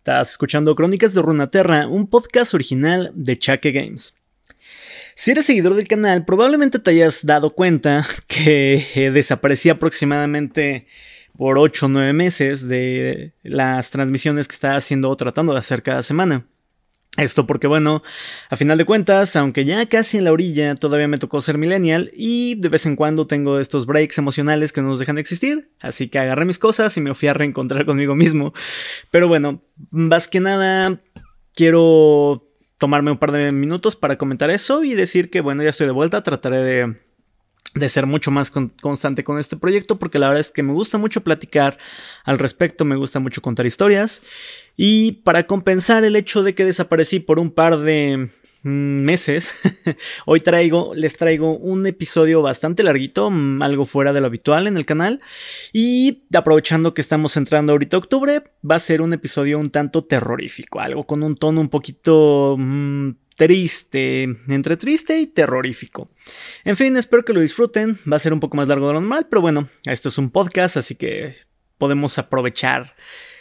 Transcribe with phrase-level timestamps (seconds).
[0.00, 4.14] Estás escuchando Crónicas de Runaterra, un podcast original de Chaque Games.
[5.14, 10.86] Si eres seguidor del canal, probablemente te hayas dado cuenta que eh, desaparecí aproximadamente
[11.36, 15.82] por 8 o 9 meses de las transmisiones que estaba haciendo o tratando de hacer
[15.82, 16.46] cada semana.
[17.16, 18.02] Esto porque, bueno,
[18.50, 22.12] a final de cuentas, aunque ya casi en la orilla, todavía me tocó ser millennial
[22.14, 25.70] y de vez en cuando tengo estos breaks emocionales que no nos dejan de existir,
[25.80, 28.52] así que agarré mis cosas y me fui a reencontrar conmigo mismo.
[29.10, 31.00] Pero bueno, más que nada,
[31.52, 35.86] quiero tomarme un par de minutos para comentar eso y decir que, bueno, ya estoy
[35.86, 36.96] de vuelta, trataré de
[37.74, 40.98] de ser mucho más constante con este proyecto porque la verdad es que me gusta
[40.98, 41.78] mucho platicar
[42.24, 44.22] al respecto, me gusta mucho contar historias
[44.76, 48.30] y para compensar el hecho de que desaparecí por un par de
[48.62, 49.52] mm, meses,
[50.26, 54.76] hoy traigo, les traigo un episodio bastante larguito, mm, algo fuera de lo habitual en
[54.76, 55.20] el canal
[55.72, 60.04] y aprovechando que estamos entrando ahorita a octubre, va a ser un episodio un tanto
[60.04, 62.56] terrorífico, algo con un tono un poquito...
[62.58, 66.10] Mmm, triste, entre triste y terrorífico.
[66.62, 69.00] En fin, espero que lo disfruten, va a ser un poco más largo de lo
[69.00, 71.36] normal, pero bueno, esto es un podcast, así que
[71.78, 72.94] podemos aprovechar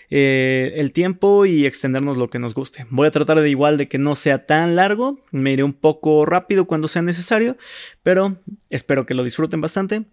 [0.09, 2.87] eh, el tiempo y extendernos lo que nos guste.
[2.89, 6.25] Voy a tratar de igual de que no sea tan largo, me iré un poco
[6.25, 7.57] rápido cuando sea necesario,
[8.01, 8.37] pero
[8.69, 10.05] espero que lo disfruten bastante.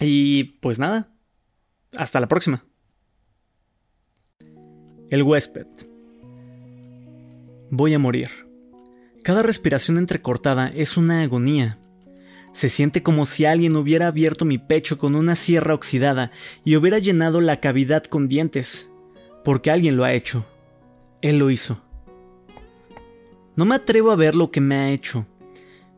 [0.00, 1.08] Y pues nada,
[1.96, 2.64] hasta la próxima.
[5.10, 5.66] El huésped.
[7.70, 8.28] Voy a morir.
[9.22, 11.78] Cada respiración entrecortada es una agonía.
[12.52, 16.30] Se siente como si alguien hubiera abierto mi pecho con una sierra oxidada
[16.64, 18.88] y hubiera llenado la cavidad con dientes.
[19.46, 20.44] Porque alguien lo ha hecho.
[21.22, 21.80] Él lo hizo.
[23.54, 25.24] No me atrevo a ver lo que me ha hecho.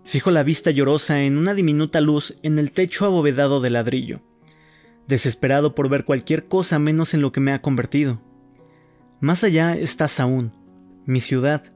[0.04, 4.20] Fijo la vista llorosa en una diminuta luz en el techo abovedado de ladrillo,
[5.06, 8.20] desesperado por ver cualquier cosa menos en lo que me ha convertido.
[9.18, 10.52] Más allá está Saúl,
[11.06, 11.72] mi ciudad,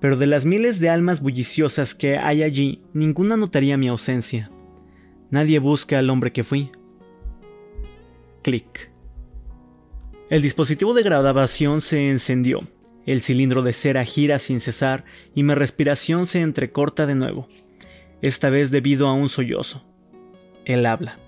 [0.00, 4.50] pero de las miles de almas bulliciosas que hay allí, ninguna notaría mi ausencia.
[5.30, 6.72] Nadie busca al hombre que fui.
[8.42, 8.95] Clic.
[10.28, 12.60] El dispositivo de grabación se encendió.
[13.06, 15.04] El cilindro de cera gira sin cesar
[15.36, 17.48] y mi respiración se entrecorta de nuevo,
[18.22, 19.84] esta vez debido a un sollozo.
[20.64, 21.18] Él habla.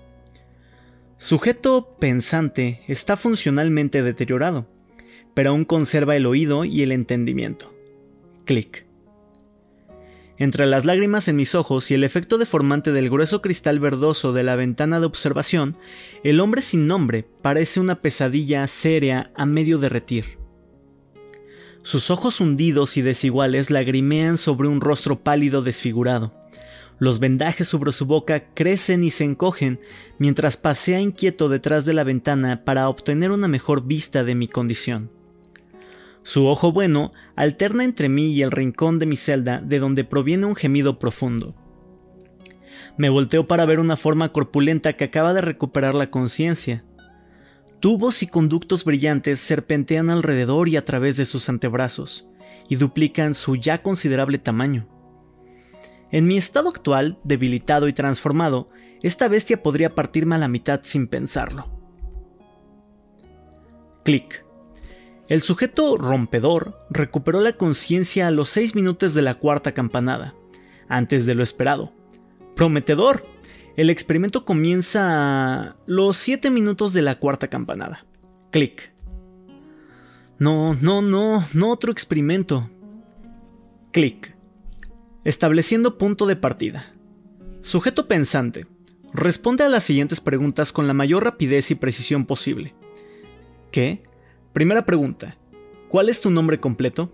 [1.17, 4.67] Sujeto pensante está funcionalmente deteriorado,
[5.33, 7.73] pero aún conserva el oído y el entendimiento.
[8.43, 8.88] Clic.
[10.39, 14.43] Entre las lágrimas en mis ojos y el efecto deformante del grueso cristal verdoso de
[14.43, 15.75] la ventana de observación,
[16.23, 20.39] el hombre sin nombre parece una pesadilla seria a medio derretir.
[21.83, 26.33] Sus ojos hundidos y desiguales lagrimean sobre un rostro pálido desfigurado.
[26.99, 29.81] Los vendajes sobre su boca crecen y se encogen
[30.19, 35.18] mientras pasea inquieto detrás de la ventana para obtener una mejor vista de mi condición.
[36.23, 40.45] Su ojo bueno alterna entre mí y el rincón de mi celda de donde proviene
[40.45, 41.55] un gemido profundo.
[42.97, 46.83] Me volteo para ver una forma corpulenta que acaba de recuperar la conciencia.
[47.79, 52.27] Tubos y conductos brillantes serpentean alrededor y a través de sus antebrazos,
[52.67, 54.87] y duplican su ya considerable tamaño.
[56.11, 58.67] En mi estado actual, debilitado y transformado,
[59.01, 61.69] esta bestia podría partirme a la mitad sin pensarlo.
[64.03, 64.48] Clic.
[65.29, 70.33] El sujeto rompedor recuperó la conciencia a los seis minutos de la cuarta campanada,
[70.87, 71.93] antes de lo esperado.
[72.55, 73.23] Prometedor.
[73.77, 78.07] El experimento comienza a los siete minutos de la cuarta campanada.
[78.49, 78.91] Clic.
[80.39, 82.67] No, no, no, no otro experimento.
[83.91, 84.35] Clic.
[85.23, 86.95] Estableciendo punto de partida.
[87.61, 88.65] Sujeto pensante.
[89.13, 92.73] Responde a las siguientes preguntas con la mayor rapidez y precisión posible.
[93.71, 94.01] ¿Qué?
[94.53, 95.37] Primera pregunta.
[95.89, 97.11] ¿Cuál es tu nombre completo?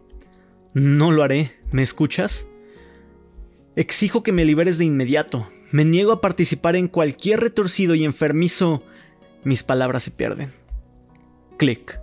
[0.74, 1.54] No lo haré.
[1.72, 2.48] ¿Me escuchas?
[3.76, 5.50] Exijo que me liberes de inmediato.
[5.72, 8.84] Me niego a participar en cualquier retorcido y enfermizo.
[9.44, 10.54] Mis palabras se pierden.
[11.58, 12.00] Clic.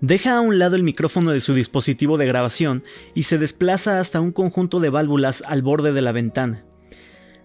[0.00, 2.84] Deja a un lado el micrófono de su dispositivo de grabación
[3.14, 6.64] y se desplaza hasta un conjunto de válvulas al borde de la ventana.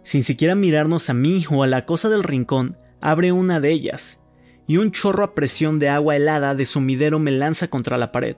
[0.04, 4.20] Sin siquiera mirarnos a mí o a la cosa del rincón, abre una de ellas
[4.68, 8.36] y un chorro a presión de agua helada de sumidero me lanza contra la pared.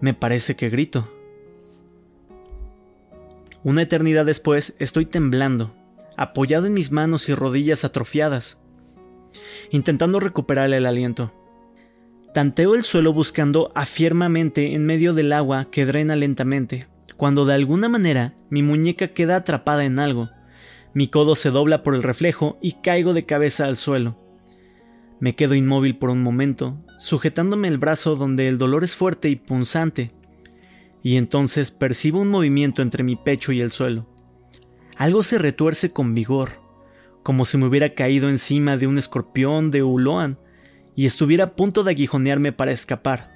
[0.00, 1.08] Me parece que grito.
[3.62, 5.72] Una eternidad después estoy temblando,
[6.16, 8.60] apoyado en mis manos y rodillas atrofiadas,
[9.70, 11.32] intentando recuperar el aliento.
[12.34, 17.88] Tanteo el suelo buscando afiernamente en medio del agua que drena lentamente, cuando de alguna
[17.88, 20.30] manera mi muñeca queda atrapada en algo.
[20.92, 24.21] Mi codo se dobla por el reflejo y caigo de cabeza al suelo.
[25.22, 29.36] Me quedo inmóvil por un momento, sujetándome el brazo donde el dolor es fuerte y
[29.36, 30.10] punzante,
[31.00, 34.08] y entonces percibo un movimiento entre mi pecho y el suelo.
[34.96, 36.60] Algo se retuerce con vigor,
[37.22, 40.40] como si me hubiera caído encima de un escorpión de Uloan
[40.96, 43.30] y estuviera a punto de aguijonearme para escapar.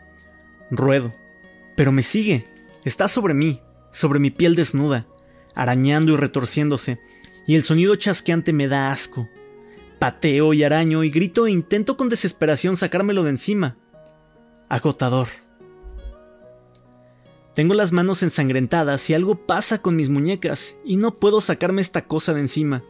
[0.73, 1.15] Ruedo,
[1.77, 2.49] pero me sigue,
[2.85, 3.61] está sobre mí,
[3.93, 5.06] sobre mi piel desnuda,
[5.55, 6.99] arañando y retorciéndose,
[7.47, 9.29] y el sonido chasqueante me da asco.
[9.99, 13.77] Pateo y araño y grito e intento con desesperación sacármelo de encima.
[14.69, 15.29] Agotador.
[17.55, 22.07] Tengo las manos ensangrentadas y algo pasa con mis muñecas y no puedo sacarme esta
[22.07, 22.85] cosa de encima.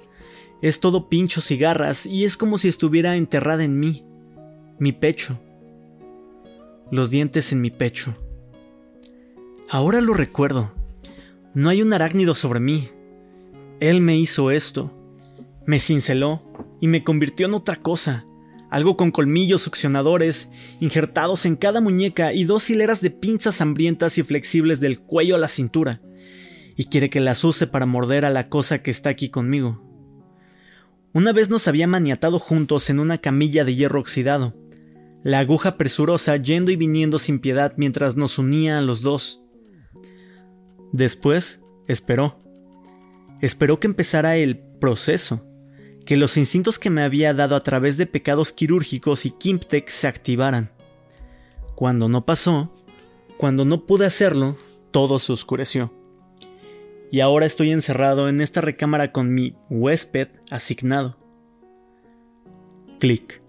[0.60, 4.04] Es todo pinchos y garras y es como si estuviera enterrada en mí.
[4.80, 5.38] Mi pecho.
[6.90, 8.16] Los dientes en mi pecho.
[9.68, 10.72] Ahora lo recuerdo.
[11.54, 12.90] No hay un arácnido sobre mí.
[13.78, 14.90] Él me hizo esto.
[15.66, 16.42] Me cinceló
[16.80, 18.24] y me convirtió en otra cosa.
[18.70, 24.22] Algo con colmillos succionadores injertados en cada muñeca y dos hileras de pinzas hambrientas y
[24.22, 26.00] flexibles del cuello a la cintura.
[26.76, 29.82] Y quiere que las use para morder a la cosa que está aquí conmigo.
[31.12, 34.54] Una vez nos había maniatado juntos en una camilla de hierro oxidado.
[35.22, 39.42] La aguja presurosa yendo y viniendo sin piedad mientras nos unía a los dos.
[40.92, 42.38] Después, esperó.
[43.40, 45.46] Esperó que empezara el proceso,
[46.06, 50.06] que los instintos que me había dado a través de pecados quirúrgicos y Kimptech se
[50.06, 50.70] activaran.
[51.74, 52.72] Cuando no pasó,
[53.36, 54.56] cuando no pude hacerlo,
[54.92, 55.92] todo se oscureció.
[57.10, 61.18] Y ahora estoy encerrado en esta recámara con mi huésped asignado.
[63.00, 63.42] Clic.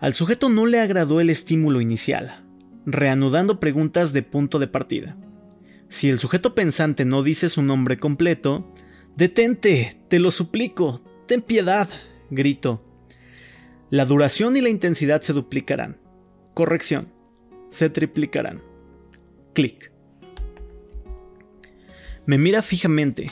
[0.00, 2.44] Al sujeto no le agradó el estímulo inicial,
[2.84, 5.16] reanudando preguntas de punto de partida.
[5.88, 8.72] Si el sujeto pensante no dice su nombre completo,
[9.16, 11.88] Detente, te lo suplico, ten piedad,
[12.30, 12.82] grito.
[13.90, 16.00] La duración y la intensidad se duplicarán.
[16.54, 17.12] Corrección,
[17.68, 18.62] se triplicarán.
[19.54, 19.92] Clic.
[22.24, 23.30] Me mira fijamente.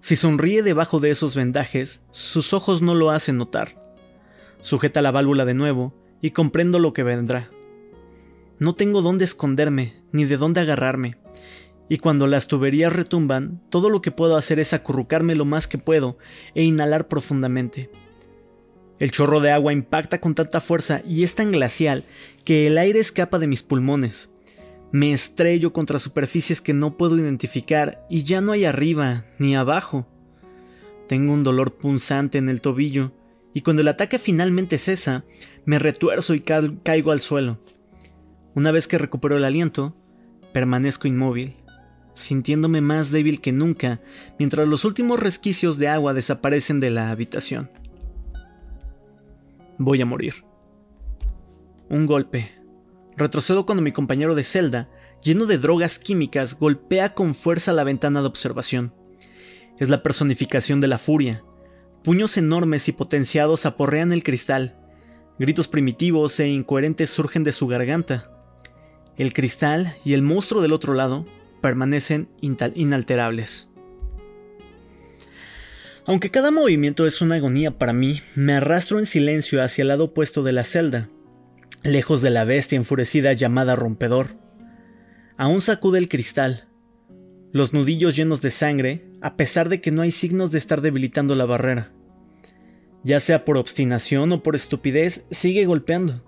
[0.00, 3.74] Si sonríe debajo de esos vendajes, sus ojos no lo hacen notar.
[4.60, 7.50] Sujeta la válvula de nuevo y comprendo lo que vendrá.
[8.58, 11.18] No tengo dónde esconderme, ni de dónde agarrarme,
[11.88, 15.78] y cuando las tuberías retumban, todo lo que puedo hacer es acurrucarme lo más que
[15.78, 16.18] puedo
[16.54, 17.90] e inhalar profundamente.
[18.98, 22.04] El chorro de agua impacta con tanta fuerza y es tan glacial
[22.44, 24.30] que el aire escapa de mis pulmones.
[24.90, 30.06] Me estrello contra superficies que no puedo identificar y ya no hay arriba ni abajo.
[31.08, 33.12] Tengo un dolor punzante en el tobillo
[33.52, 35.24] y cuando el ataque finalmente cesa,
[35.64, 37.58] me retuerzo y caigo al suelo.
[38.54, 39.94] Una vez que recupero el aliento,
[40.52, 41.54] permanezco inmóvil
[42.16, 44.00] sintiéndome más débil que nunca,
[44.38, 47.70] mientras los últimos resquicios de agua desaparecen de la habitación.
[49.78, 50.44] Voy a morir.
[51.88, 52.52] Un golpe.
[53.16, 54.88] Retrocedo cuando mi compañero de celda,
[55.22, 58.94] lleno de drogas químicas, golpea con fuerza la ventana de observación.
[59.78, 61.44] Es la personificación de la furia.
[62.02, 64.76] Puños enormes y potenciados aporrean el cristal.
[65.38, 68.30] Gritos primitivos e incoherentes surgen de su garganta.
[69.16, 71.26] El cristal y el monstruo del otro lado
[71.66, 73.68] permanecen inalterables.
[76.06, 80.04] Aunque cada movimiento es una agonía para mí, me arrastro en silencio hacia el lado
[80.04, 81.08] opuesto de la celda,
[81.82, 84.36] lejos de la bestia enfurecida llamada rompedor.
[85.36, 86.68] Aún sacude el cristal,
[87.50, 91.34] los nudillos llenos de sangre, a pesar de que no hay signos de estar debilitando
[91.34, 91.90] la barrera.
[93.02, 96.22] Ya sea por obstinación o por estupidez, sigue golpeando.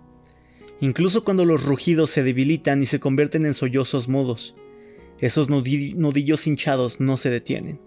[0.80, 4.56] Incluso cuando los rugidos se debilitan y se convierten en sollozos mudos.
[5.20, 7.80] Esos nudillos hinchados no se detienen.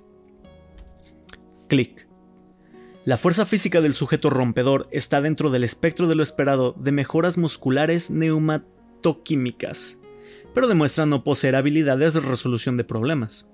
[1.68, 2.08] Clic.
[3.06, 7.38] La fuerza física del sujeto rompedor está dentro del espectro de lo esperado de mejoras
[7.38, 9.98] musculares neumatoquímicas,
[10.54, 13.48] pero demuestra no poseer habilidades de resolución de problemas.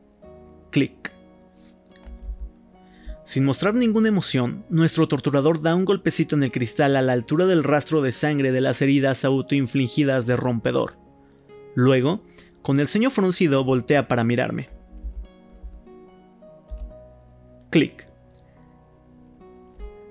[0.72, 1.14] Clic.
[3.24, 7.46] Sin mostrar ninguna emoción, nuestro torturador da un golpecito en el cristal a la altura
[7.46, 10.98] del rastro de sangre de las heridas autoinfligidas de rompedor.
[11.76, 12.24] Luego,
[12.62, 14.70] con el ceño fruncido voltea para mirarme.
[17.70, 18.08] Clic.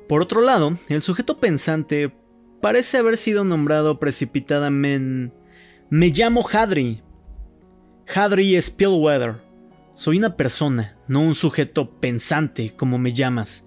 [0.08, 2.12] Por otro lado, el sujeto pensante
[2.60, 5.34] parece haber sido nombrado precipitadamente.
[5.90, 7.02] Me llamo Hadri.
[8.14, 9.42] Hadri Spillweather.
[9.94, 13.66] Soy una persona, no un sujeto pensante como me llamas.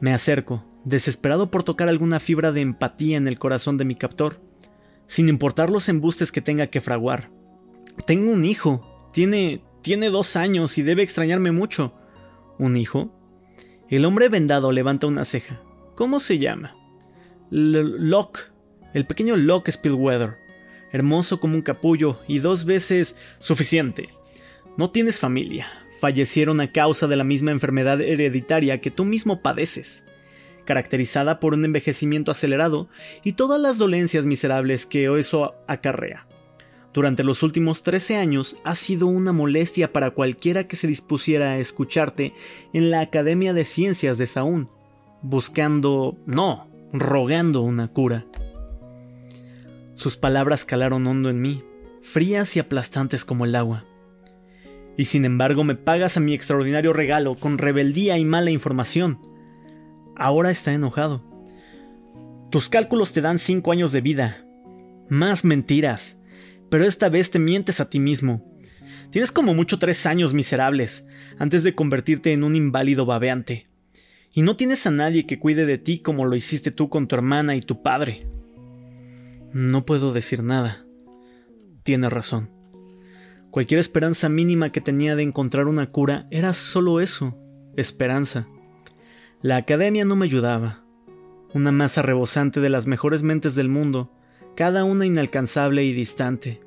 [0.00, 4.40] Me acerco, desesperado por tocar alguna fibra de empatía en el corazón de mi captor,
[5.06, 7.30] sin importar los embustes que tenga que fraguar.
[8.06, 9.10] Tengo un hijo.
[9.12, 9.62] Tiene.
[9.82, 11.92] tiene dos años y debe extrañarme mucho.
[12.58, 13.10] ¿Un hijo?
[13.88, 15.60] El hombre vendado levanta una ceja.
[15.94, 16.74] ¿Cómo se llama?
[17.50, 18.50] Locke,
[18.94, 20.38] el pequeño Locke Spillweather,
[20.90, 24.08] hermoso como un capullo y dos veces suficiente.
[24.78, 25.66] No tienes familia,
[26.00, 30.04] fallecieron a causa de la misma enfermedad hereditaria que tú mismo padeces,
[30.64, 32.88] caracterizada por un envejecimiento acelerado
[33.22, 36.26] y todas las dolencias miserables que eso acarrea.
[36.92, 41.58] Durante los últimos 13 años ha sido una molestia para cualquiera que se dispusiera a
[41.58, 42.34] escucharte
[42.74, 44.68] en la Academia de Ciencias de Saúl,
[45.22, 48.26] buscando, no, rogando una cura.
[49.94, 51.64] Sus palabras calaron hondo en mí,
[52.02, 53.84] frías y aplastantes como el agua.
[54.98, 59.18] Y sin embargo me pagas a mi extraordinario regalo con rebeldía y mala información.
[60.14, 61.24] Ahora está enojado.
[62.50, 64.44] Tus cálculos te dan cinco años de vida.
[65.08, 66.21] Más mentiras
[66.72, 68.50] pero esta vez te mientes a ti mismo.
[69.10, 71.06] Tienes como mucho tres años miserables,
[71.38, 73.66] antes de convertirte en un inválido babeante.
[74.32, 77.14] Y no tienes a nadie que cuide de ti como lo hiciste tú con tu
[77.14, 78.26] hermana y tu padre.
[79.52, 80.86] No puedo decir nada.
[81.82, 82.48] Tiene razón.
[83.50, 87.36] Cualquier esperanza mínima que tenía de encontrar una cura era solo eso,
[87.76, 88.48] esperanza.
[89.42, 90.86] La academia no me ayudaba.
[91.52, 94.10] Una masa rebosante de las mejores mentes del mundo
[94.54, 96.60] cada una inalcanzable y distante.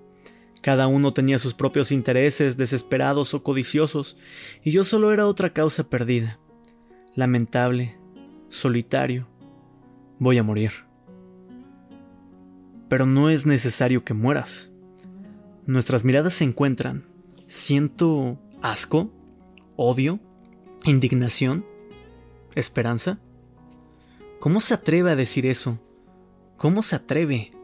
[0.61, 4.17] Cada uno tenía sus propios intereses, desesperados o codiciosos,
[4.63, 6.39] y yo solo era otra causa perdida.
[7.13, 7.97] Lamentable,
[8.47, 9.27] solitario.
[10.17, 10.71] Voy a morir.
[12.89, 14.71] Pero no es necesario que mueras.
[15.67, 17.05] Nuestras miradas se encuentran.
[17.47, 19.11] Siento asco,
[19.75, 20.19] odio,
[20.83, 21.65] indignación,
[22.55, 23.19] esperanza.
[24.39, 25.79] ¿Cómo se atreve a decir eso?
[26.57, 27.54] ¿Cómo se atreve?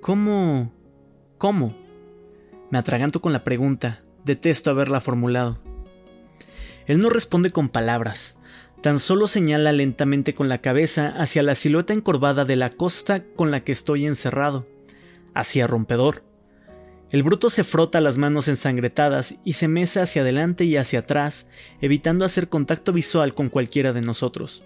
[0.00, 0.72] ¿Cómo?
[1.36, 1.74] ¿Cómo?
[2.70, 5.58] Me atraganto con la pregunta, detesto haberla formulado.
[6.86, 8.38] Él no responde con palabras,
[8.80, 13.50] tan solo señala lentamente con la cabeza hacia la silueta encorvada de la costa con
[13.50, 14.66] la que estoy encerrado,
[15.34, 16.24] hacia rompedor.
[17.10, 21.50] El bruto se frota las manos ensangretadas y se mesa hacia adelante y hacia atrás,
[21.82, 24.62] evitando hacer contacto visual con cualquiera de nosotros.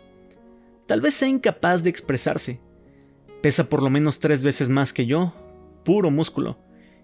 [0.86, 2.60] Tal vez sea incapaz de expresarse,
[3.44, 5.34] Pesa por lo menos tres veces más que yo,
[5.84, 6.56] puro músculo,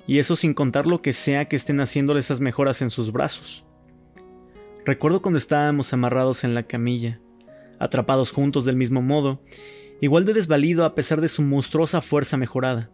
[0.07, 3.67] y eso sin contar lo que sea que estén haciéndole esas mejoras en sus brazos.
[4.87, 7.21] Recuerdo cuando estábamos amarrados en la camilla,
[7.79, 9.43] atrapados juntos del mismo modo,
[10.01, 12.89] igual de desvalido a pesar de su monstruosa fuerza mejorada.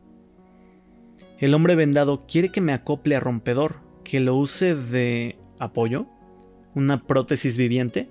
[1.38, 6.09] El hombre vendado quiere que me acople a rompedor, que lo use de apoyo,
[6.75, 8.09] una prótesis viviente.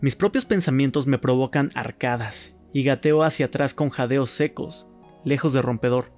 [0.00, 4.86] Mis propios pensamientos me provocan arcadas y gateo hacia atrás con jadeos secos,
[5.24, 6.12] lejos de rompedor.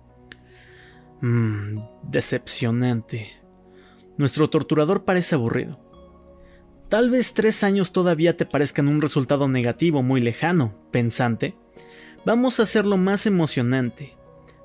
[1.20, 3.30] Mmm, decepcionante.
[4.16, 5.80] Nuestro torturador parece aburrido.
[6.88, 11.56] Tal vez tres años todavía te parezcan un resultado negativo muy lejano, pensante.
[12.24, 14.16] Vamos a hacerlo más emocionante.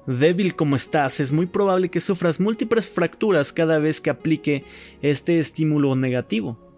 [0.06, 4.64] Débil como estás, es muy probable que sufras múltiples fracturas cada vez que aplique
[5.02, 6.69] este estímulo negativo.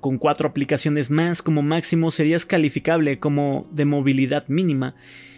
[0.00, 4.94] Con cuatro aplicaciones más como máximo serías calificable como de movilidad mínima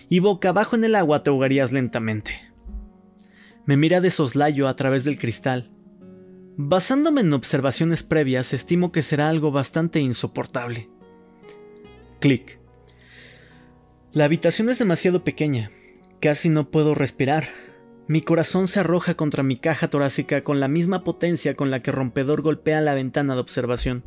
[0.09, 2.33] y boca abajo en el agua te ahogarías lentamente.
[3.67, 5.71] Me mira de soslayo a través del cristal.
[6.57, 10.89] Basándome en observaciones previas, estimo que será algo bastante insoportable.
[12.21, 12.61] Clic.
[14.13, 15.71] La habitación es demasiado pequeña.
[16.21, 17.49] Casi no puedo respirar.
[18.07, 21.91] Mi corazón se arroja contra mi caja torácica con la misma potencia con la que
[21.91, 24.05] rompedor golpea la ventana de observación.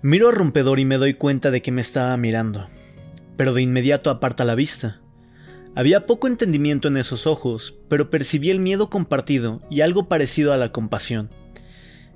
[0.00, 2.68] Miro al rompedor y me doy cuenta de que me estaba mirando,
[3.36, 5.00] pero de inmediato aparta la vista.
[5.74, 10.56] Había poco entendimiento en esos ojos, pero percibí el miedo compartido y algo parecido a
[10.56, 11.30] la compasión.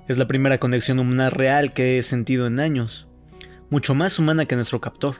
[0.07, 3.09] Es la primera conexión humana real que he sentido en años,
[3.69, 5.17] mucho más humana que nuestro captor.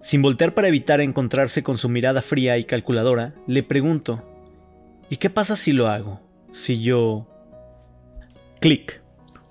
[0.00, 4.24] Sin voltear para evitar encontrarse con su mirada fría y calculadora, le pregunto,
[5.10, 6.22] ¿y qué pasa si lo hago?
[6.50, 7.28] Si yo...
[8.60, 8.99] Clic.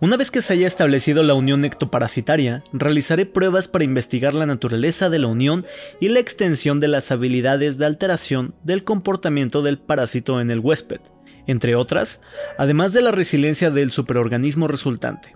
[0.02, 5.10] Una vez que se haya establecido la unión ectoparasitaria, realizaré pruebas para investigar la naturaleza
[5.10, 5.66] de la unión
[6.00, 11.02] y la extensión de las habilidades de alteración del comportamiento del parásito en el huésped,
[11.48, 12.22] entre otras,
[12.58, 15.36] además de la resiliencia del superorganismo resultante.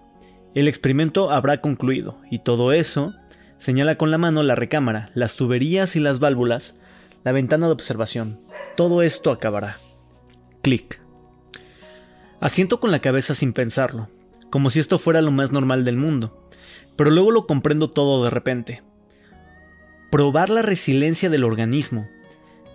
[0.56, 3.14] El experimento habrá concluido, y todo eso,
[3.58, 6.80] señala con la mano la recámara, las tuberías y las válvulas,
[7.26, 8.40] la ventana de observación.
[8.78, 9.78] Todo esto acabará.
[10.62, 11.02] Clic.
[12.40, 14.10] Asiento con la cabeza sin pensarlo,
[14.54, 16.48] como si esto fuera lo más normal del mundo,
[16.96, 18.84] pero luego lo comprendo todo de repente.
[20.12, 22.08] Probar la resiliencia del organismo.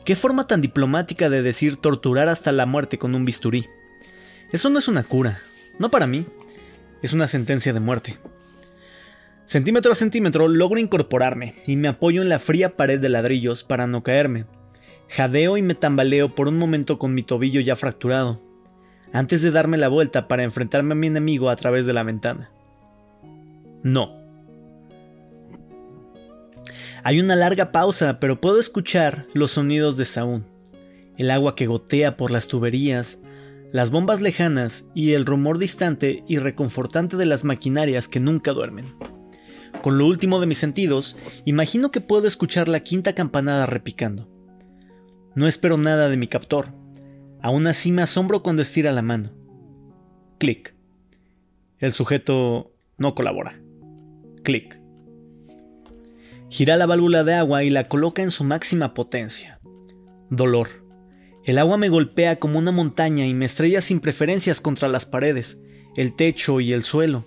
[0.04, 3.68] Qué forma tan diplomática de decir torturar hasta la muerte con un bisturí.
[4.50, 5.38] Eso no es una cura,
[5.78, 6.26] no para mí,
[7.00, 8.18] es una sentencia de muerte.
[9.44, 13.86] Centímetro a centímetro logro incorporarme y me apoyo en la fría pared de ladrillos para
[13.86, 14.46] no caerme.
[15.10, 18.42] Jadeo y me tambaleo por un momento con mi tobillo ya fracturado,
[19.12, 22.50] antes de darme la vuelta para enfrentarme a mi enemigo a través de la ventana.
[23.82, 24.16] No.
[27.04, 30.44] Hay una larga pausa, pero puedo escuchar los sonidos de Saúl,
[31.16, 33.18] el agua que gotea por las tuberías,
[33.72, 38.86] las bombas lejanas y el rumor distante y reconfortante de las maquinarias que nunca duermen.
[39.82, 44.28] Con lo último de mis sentidos, imagino que puedo escuchar la quinta campanada repicando.
[45.34, 46.72] No espero nada de mi captor.
[47.42, 49.30] Aún así me asombro cuando estira la mano.
[50.38, 50.74] Clic.
[51.78, 53.60] El sujeto no colabora.
[54.42, 54.78] Clic.
[56.50, 59.60] Gira la válvula de agua y la coloca en su máxima potencia.
[60.30, 60.84] Dolor.
[61.44, 65.60] El agua me golpea como una montaña y me estrella sin preferencias contra las paredes,
[65.96, 67.24] el techo y el suelo.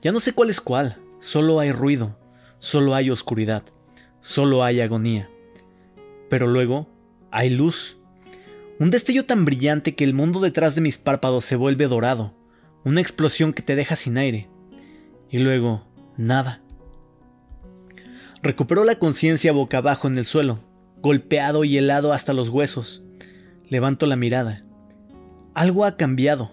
[0.00, 0.98] Ya no sé cuál es cuál.
[1.20, 2.18] Solo hay ruido,
[2.58, 3.62] solo hay oscuridad,
[4.20, 5.30] solo hay agonía.
[6.28, 6.88] Pero luego
[7.30, 7.98] hay luz.
[8.78, 12.34] Un destello tan brillante que el mundo detrás de mis párpados se vuelve dorado,
[12.84, 14.48] una explosión que te deja sin aire.
[15.30, 15.86] Y luego,
[16.16, 16.62] nada.
[18.42, 20.60] Recupero la conciencia boca abajo en el suelo,
[21.00, 23.02] golpeado y helado hasta los huesos.
[23.68, 24.64] Levanto la mirada.
[25.54, 26.50] Algo ha cambiado.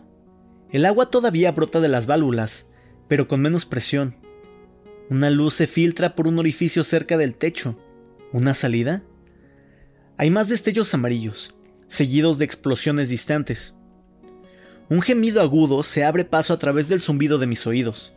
[0.71, 2.67] El agua todavía brota de las válvulas,
[3.07, 4.15] pero con menos presión.
[5.09, 7.75] Una luz se filtra por un orificio cerca del techo.
[8.31, 9.01] ¿Una salida?
[10.17, 11.55] Hay más destellos amarillos,
[11.89, 13.75] seguidos de explosiones distantes.
[14.87, 18.13] Un gemido agudo se abre paso a través del zumbido de mis oídos.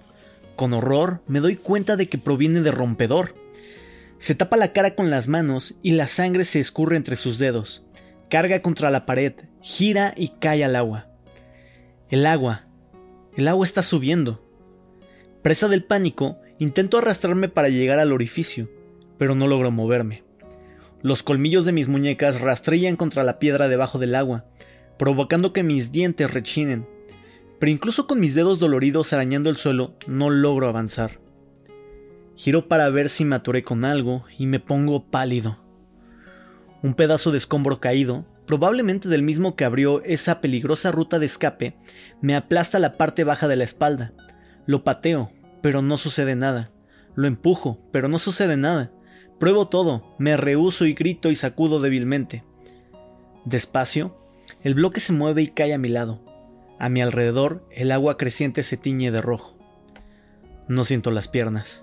[0.55, 3.35] Con horror me doy cuenta de que proviene de rompedor.
[4.19, 7.85] Se tapa la cara con las manos y la sangre se escurre entre sus dedos.
[8.31, 11.09] Carga contra la pared, gira y cae al agua.
[12.09, 12.67] El agua.
[13.37, 14.47] El agua está subiendo.
[15.43, 18.71] Presa del pánico, Intento arrastrarme para llegar al orificio,
[19.19, 20.23] pero no logro moverme.
[21.03, 24.45] Los colmillos de mis muñecas rastrillan contra la piedra debajo del agua,
[24.99, 26.87] provocando que mis dientes rechinen.
[27.59, 31.19] Pero incluso con mis dedos doloridos arañando el suelo, no logro avanzar.
[32.37, 35.59] Giro para ver si me con algo y me pongo pálido.
[36.83, 41.77] Un pedazo de escombro caído, probablemente del mismo que abrió esa peligrosa ruta de escape,
[42.21, 44.13] me aplasta la parte baja de la espalda.
[44.67, 45.31] Lo pateo,
[45.63, 46.71] pero no sucede nada.
[47.15, 48.93] Lo empujo, pero no sucede nada.
[49.43, 52.45] Pruebo todo, me rehuso y grito y sacudo débilmente.
[53.45, 54.17] Despacio,
[54.63, 56.21] el bloque se mueve y cae a mi lado.
[56.79, 59.59] A mi alrededor, el agua creciente se tiñe de rojo.
[60.69, 61.83] No siento las piernas.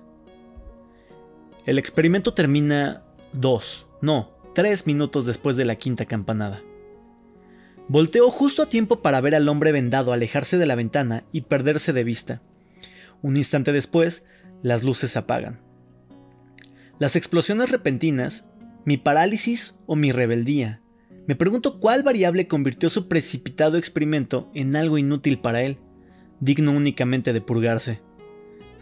[1.65, 6.61] El experimento termina dos, no, tres minutos después de la quinta campanada.
[7.89, 11.91] Volteo justo a tiempo para ver al hombre vendado alejarse de la ventana y perderse
[11.91, 12.41] de vista.
[13.21, 14.25] Un instante después,
[14.63, 15.67] las luces apagan.
[16.99, 18.43] Las explosiones repentinas,
[18.83, 20.81] mi parálisis o mi rebeldía.
[21.27, 25.77] Me pregunto cuál variable convirtió su precipitado experimento en algo inútil para él,
[26.41, 28.01] digno únicamente de purgarse.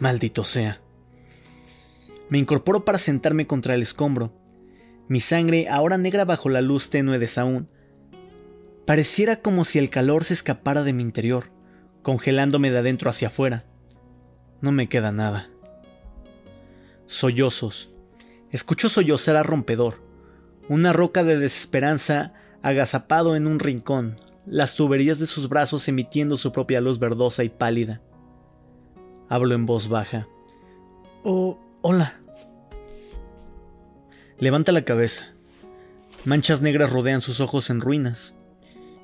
[0.00, 0.80] Maldito sea.
[2.28, 4.32] Me incorporo para sentarme contra el escombro.
[5.06, 7.68] Mi sangre, ahora negra bajo la luz tenue de Saúl,
[8.84, 11.52] pareciera como si el calor se escapara de mi interior,
[12.02, 13.64] congelándome de adentro hacia afuera.
[14.60, 15.50] No me queda nada.
[17.06, 17.94] Sollozos.
[18.50, 20.02] Escucho sollozar a rompedor.
[20.68, 22.32] Una roca de desesperanza
[22.62, 27.48] agazapado en un rincón, las tuberías de sus brazos emitiendo su propia luz verdosa y
[27.48, 28.00] pálida.
[29.28, 30.26] Hablo en voz baja.
[31.22, 32.20] Oh, hola.
[34.38, 35.34] Levanta la cabeza.
[36.24, 38.34] Manchas negras rodean sus ojos en ruinas,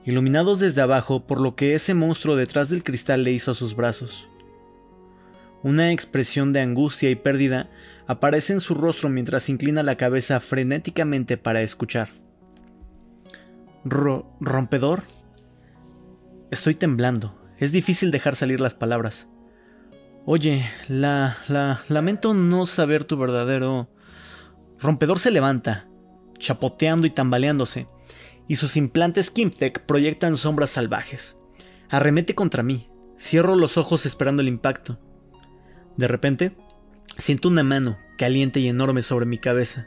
[0.04, 3.76] iluminados desde abajo por lo que ese monstruo detrás del cristal le hizo a sus
[3.76, 4.28] brazos.
[5.62, 7.70] Una expresión de angustia y pérdida
[8.06, 12.08] aparece en su rostro mientras inclina la cabeza frenéticamente para escuchar.
[13.84, 15.02] ¿Rompedor?
[16.50, 17.38] Estoy temblando.
[17.58, 19.28] Es difícil dejar salir las palabras.
[20.26, 23.90] Oye, la, la, lamento no saber tu verdadero...
[24.80, 25.86] Rompedor se levanta,
[26.38, 27.86] chapoteando y tambaleándose,
[28.48, 31.38] y sus implantes Kimtech proyectan sombras salvajes.
[31.88, 32.90] Arremete contra mí.
[33.18, 34.98] Cierro los ojos esperando el impacto.
[35.96, 36.56] De repente,
[37.16, 39.86] siento una mano caliente y enorme sobre mi cabeza.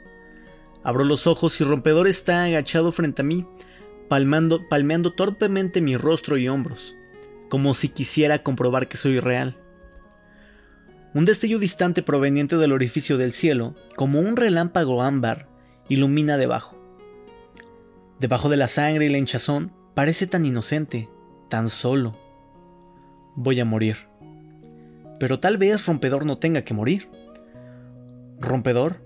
[0.83, 3.45] Abro los ojos y Rompedor está agachado frente a mí,
[4.09, 6.95] palmando, palmeando torpemente mi rostro y hombros,
[7.49, 9.57] como si quisiera comprobar que soy real.
[11.13, 15.47] Un destello distante proveniente del orificio del cielo, como un relámpago ámbar,
[15.89, 16.77] ilumina debajo.
[18.19, 21.09] Debajo de la sangre y la hinchazón, parece tan inocente,
[21.49, 22.15] tan solo.
[23.35, 24.07] Voy a morir.
[25.19, 27.09] Pero tal vez Rompedor no tenga que morir.
[28.39, 29.01] ¿Rompedor?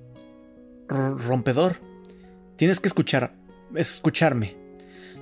[0.87, 1.77] rompedor.
[2.57, 3.33] Tienes que escuchar.
[3.75, 4.57] escucharme.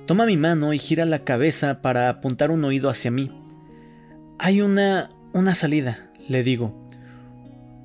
[0.06, 3.30] Toma mi mano y gira la cabeza para apuntar un oído hacia mí.
[4.38, 5.10] Hay una.
[5.32, 6.88] una salida, le digo.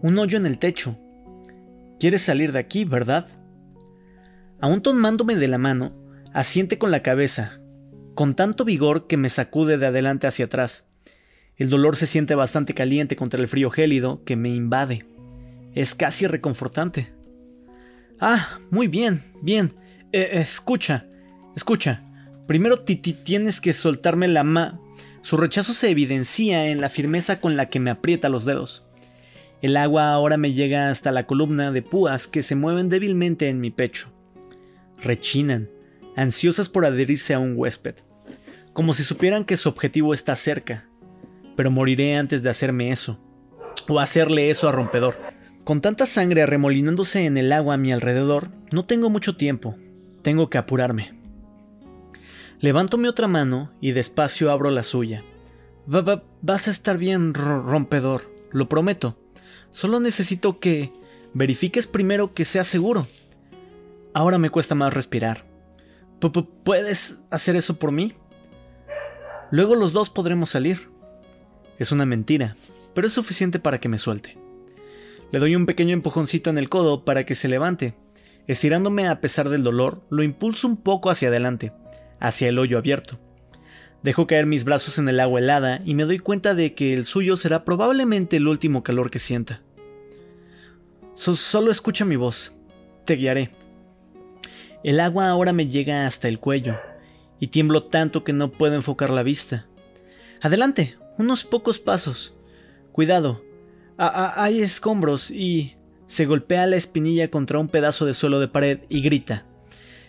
[0.01, 0.97] Un hoyo en el techo.
[1.99, 3.27] Quieres salir de aquí, ¿verdad?
[4.59, 5.93] Aún tomándome de la mano,
[6.33, 7.59] asiente con la cabeza,
[8.15, 10.85] con tanto vigor que me sacude de adelante hacia atrás.
[11.55, 15.05] El dolor se siente bastante caliente contra el frío gélido que me invade.
[15.75, 17.11] Es casi reconfortante.
[18.19, 19.73] Ah, muy bien, bien.
[20.13, 21.05] Eh, escucha,
[21.55, 22.01] escucha.
[22.47, 24.79] Primero Titi tienes que soltarme la ma.
[25.21, 28.85] Su rechazo se evidencia en la firmeza con la que me aprieta los dedos.
[29.61, 33.59] El agua ahora me llega hasta la columna de púas que se mueven débilmente en
[33.59, 34.11] mi pecho.
[35.03, 35.69] Rechinan,
[36.15, 37.95] ansiosas por adherirse a un huésped,
[38.73, 40.87] como si supieran que su objetivo está cerca.
[41.57, 43.19] Pero moriré antes de hacerme eso,
[43.87, 45.34] o hacerle eso a rompedor.
[45.65, 49.75] Con tanta sangre arremolinándose en el agua a mi alrededor, no tengo mucho tiempo.
[50.21, 51.19] Tengo que apurarme.
[52.59, 55.23] Levanto mi otra mano y despacio abro la suya.
[55.87, 59.17] vas a estar bien, rompedor, lo prometo.
[59.71, 60.93] Solo necesito que
[61.33, 63.07] verifiques primero que sea seguro.
[64.13, 65.45] Ahora me cuesta más respirar.
[66.63, 68.13] ¿Puedes hacer eso por mí?
[69.49, 70.89] Luego los dos podremos salir.
[71.79, 72.55] Es una mentira,
[72.93, 74.44] pero es suficiente para que me suelte.
[75.35, 77.93] Le doy un pequeño empujoncito en el codo para que se levante.
[78.47, 81.73] Estirándome a pesar del dolor, lo impulso un poco hacia adelante,
[82.21, 83.19] hacia el hoyo abierto.
[84.01, 87.03] Dejo caer mis brazos en el agua helada y me doy cuenta de que el
[87.03, 89.61] suyo será probablemente el último calor que sienta.
[91.15, 92.53] solo escucha mi voz.
[93.03, 93.49] Te guiaré.
[94.85, 96.77] El agua ahora me llega hasta el cuello,
[97.41, 99.67] y tiemblo tanto que no puedo enfocar la vista.
[100.39, 102.33] Adelante, unos pocos pasos.
[102.93, 103.43] Cuidado,
[103.97, 105.75] hay escombros y...
[106.07, 109.45] Se golpea la espinilla contra un pedazo de suelo de pared y grita.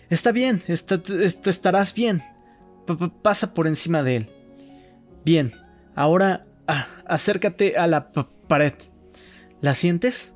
[0.09, 2.21] Está bien, estarás bien.
[3.21, 4.29] pasa por encima de él.
[5.25, 5.51] Bien,
[5.95, 8.11] ahora ah, acércate a la
[8.47, 8.73] pared.
[9.59, 10.35] ¿La sientes?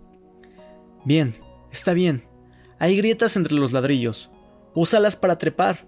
[1.05, 1.33] Bien,
[1.71, 2.23] está bien.
[2.79, 4.31] Hay grietas entre los ladrillos.
[4.73, 5.85] Úsalas para trepar.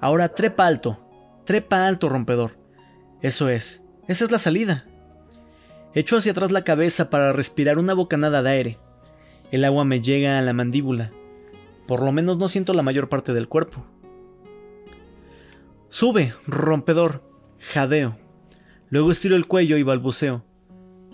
[0.00, 0.98] Ahora trepa alto.
[1.44, 2.58] Trepa alto, rompedor.
[3.22, 3.82] Eso es.
[4.08, 4.84] Esa es la salida.
[5.96, 8.78] Echo hacia atrás la cabeza para respirar una bocanada de aire.
[9.50, 11.10] El agua me llega a la mandíbula.
[11.88, 13.82] Por lo menos no siento la mayor parte del cuerpo.
[15.88, 17.22] Sube, rompedor.
[17.60, 18.18] Jadeo.
[18.90, 20.44] Luego estiro el cuello y balbuceo.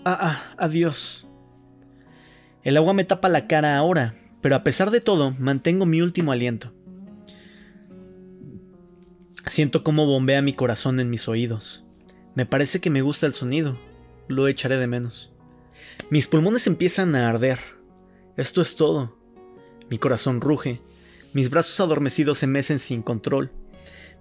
[0.03, 1.29] Ah, ah, adiós.
[2.63, 6.33] El agua me tapa la cara ahora, pero a pesar de todo, mantengo mi último
[6.33, 6.73] aliento.
[9.45, 11.85] Siento cómo bombea mi corazón en mis oídos.
[12.35, 13.77] Me parece que me gusta el sonido,
[14.27, 15.31] lo echaré de menos.
[16.09, 17.59] Mis pulmones empiezan a arder.
[18.37, 19.17] Esto es todo.
[19.89, 20.81] Mi corazón ruge,
[21.33, 23.51] mis brazos adormecidos se mecen sin control,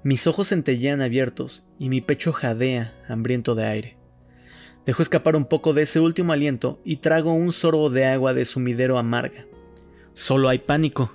[0.02, 3.96] mis ojos centellean abiertos y mi pecho jadea, hambriento de aire.
[4.84, 8.44] Dejo escapar un poco de ese último aliento y trago un sorbo de agua de
[8.44, 9.46] sumidero amarga.
[10.12, 11.14] Solo hay pánico.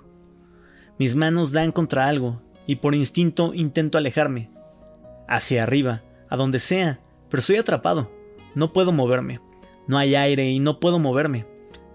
[0.97, 4.50] Mis manos dan contra algo y por instinto intento alejarme.
[5.28, 8.10] Hacia arriba, a donde sea, pero estoy atrapado.
[8.58, 9.39] No puedo moverme.
[9.86, 11.46] No hay aire y no puedo moverme.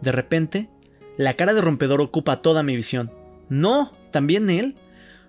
[0.00, 0.70] De repente,
[1.16, 3.10] la cara de rompedor ocupa toda mi visión.
[3.48, 4.76] No, también él.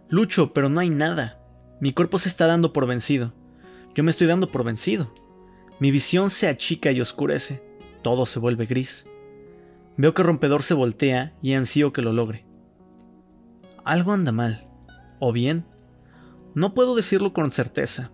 [0.10, 1.40] Lucho, pero no hay nada.
[1.82, 3.34] Mi cuerpo se está dando por vencido.
[3.96, 5.12] Yo me estoy dando por vencido.
[5.80, 7.64] Mi visión se achica y oscurece.
[8.04, 9.08] Todo se vuelve gris.
[9.98, 12.46] Veo que Rompedor se voltea y ansío que lo logre.
[13.84, 14.68] Algo anda mal.
[15.20, 15.66] O bien,
[16.54, 18.12] no puedo decirlo con certeza.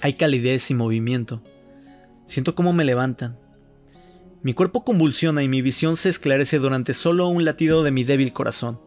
[0.00, 1.42] Hay calidez y movimiento.
[2.28, 3.38] Siento cómo me levantan.
[4.42, 8.34] Mi cuerpo convulsiona y mi visión se esclarece durante solo un latido de mi débil
[8.34, 8.78] corazón.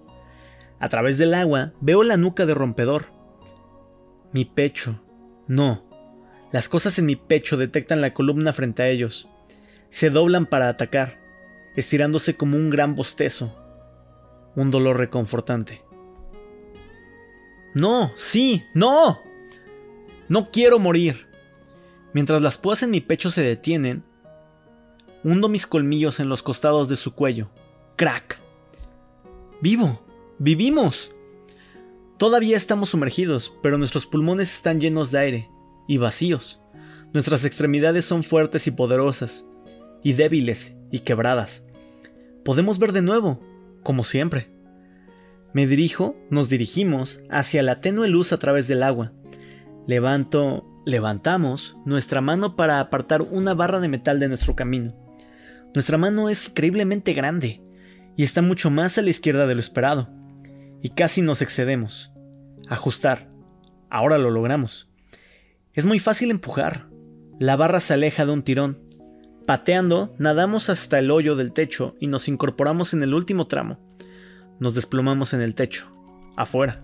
[0.79, 3.07] A través del agua veo la nuca de rompedor.
[4.31, 5.01] Mi pecho.
[5.47, 5.83] No.
[6.51, 9.27] Las cosas en mi pecho detectan la columna frente a ellos.
[9.89, 11.19] Se doblan para atacar,
[11.75, 13.57] estirándose como un gran bostezo.
[14.55, 15.81] Un dolor reconfortante.
[17.73, 19.19] No, sí, no.
[20.29, 21.30] No quiero morir.
[22.13, 24.03] Mientras las púas en mi pecho se detienen,
[25.23, 27.49] hundo mis colmillos en los costados de su cuello.
[27.95, 28.39] ¡Crack!
[29.61, 30.01] ¡Vivo!
[30.39, 31.13] ¡Vivimos!
[32.17, 35.49] Todavía estamos sumergidos, pero nuestros pulmones están llenos de aire
[35.87, 36.59] y vacíos.
[37.13, 39.45] Nuestras extremidades son fuertes y poderosas,
[40.03, 41.65] y débiles y quebradas.
[42.43, 43.39] Podemos ver de nuevo,
[43.83, 44.49] como siempre.
[45.53, 49.11] Me dirijo, nos dirigimos hacia la tenue luz a través del agua.
[49.85, 54.95] Levanto Levantamos nuestra mano para apartar una barra de metal de nuestro camino.
[55.73, 57.61] Nuestra mano es increíblemente grande,
[58.17, 60.09] y está mucho más a la izquierda de lo esperado,
[60.81, 62.11] y casi nos excedemos.
[62.67, 63.29] Ajustar.
[63.89, 64.89] Ahora lo logramos.
[65.73, 66.87] Es muy fácil empujar.
[67.39, 68.79] La barra se aleja de un tirón.
[69.45, 73.79] Pateando, nadamos hasta el hoyo del techo y nos incorporamos en el último tramo.
[74.59, 75.87] Nos desplomamos en el techo.
[76.35, 76.83] Afuera.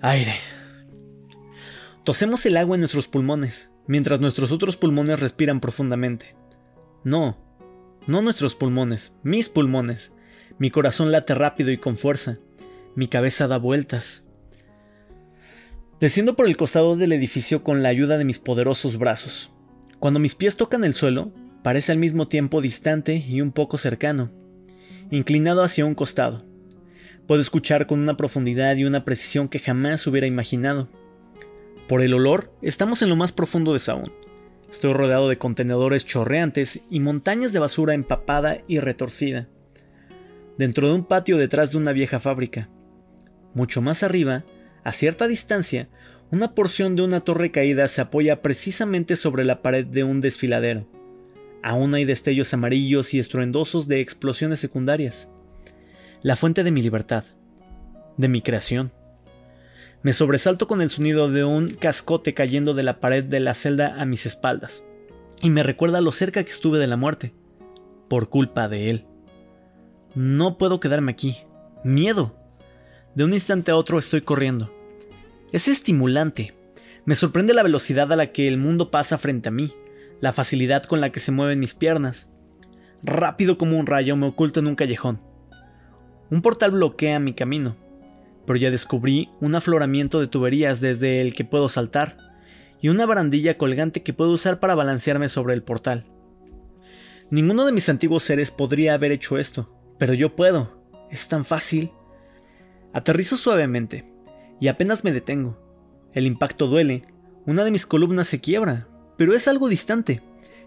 [0.00, 0.34] Aire.
[2.04, 6.36] Tosemos el agua en nuestros pulmones, mientras nuestros otros pulmones respiran profundamente.
[7.02, 7.38] No,
[8.06, 10.12] no nuestros pulmones, mis pulmones.
[10.58, 12.38] Mi corazón late rápido y con fuerza.
[12.94, 14.24] Mi cabeza da vueltas.
[15.98, 19.50] Desciendo por el costado del edificio con la ayuda de mis poderosos brazos.
[19.98, 24.30] Cuando mis pies tocan el suelo, parece al mismo tiempo distante y un poco cercano,
[25.10, 26.44] inclinado hacia un costado.
[27.26, 30.90] Puedo escuchar con una profundidad y una precisión que jamás hubiera imaginado.
[31.88, 34.10] Por el olor, estamos en lo más profundo de Saúl.
[34.70, 39.48] Estoy rodeado de contenedores chorreantes y montañas de basura empapada y retorcida.
[40.56, 42.70] Dentro de un patio detrás de una vieja fábrica.
[43.52, 44.44] Mucho más arriba,
[44.82, 45.88] a cierta distancia,
[46.30, 50.88] una porción de una torre caída se apoya precisamente sobre la pared de un desfiladero.
[51.62, 55.28] Aún hay destellos amarillos y estruendosos de explosiones secundarias.
[56.22, 57.24] La fuente de mi libertad,
[58.16, 58.90] de mi creación.
[60.04, 63.98] Me sobresalto con el sonido de un cascote cayendo de la pared de la celda
[63.98, 64.84] a mis espaldas,
[65.40, 67.32] y me recuerda lo cerca que estuve de la muerte,
[68.10, 69.06] por culpa de él.
[70.14, 71.38] No puedo quedarme aquí.
[71.84, 72.36] Miedo.
[73.14, 74.70] De un instante a otro estoy corriendo.
[75.52, 76.54] Es estimulante.
[77.06, 79.72] Me sorprende la velocidad a la que el mundo pasa frente a mí,
[80.20, 82.30] la facilidad con la que se mueven mis piernas.
[83.02, 85.22] Rápido como un rayo me oculto en un callejón.
[86.30, 87.82] Un portal bloquea mi camino
[88.46, 92.16] pero ya descubrí un afloramiento de tuberías desde el que puedo saltar,
[92.80, 96.06] y una barandilla colgante que puedo usar para balancearme sobre el portal.
[97.30, 100.82] Ninguno de mis antiguos seres podría haber hecho esto, pero yo puedo.
[101.10, 101.90] Es tan fácil.
[102.92, 104.04] Aterrizo suavemente,
[104.60, 105.58] y apenas me detengo.
[106.12, 107.02] El impacto duele,
[107.46, 110.22] una de mis columnas se quiebra, pero es algo distante.